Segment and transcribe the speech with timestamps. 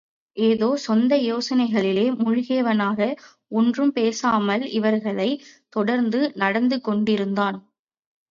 [0.37, 2.99] ஏதோ சொந்த யோசனைகளிலே மூழ்கியவனாக
[3.51, 5.43] ஒன்றும் பேசாமல் இவர்களைத்
[5.69, 7.59] தொடர்ந்து நடந்து கொண்டிருந்தான்.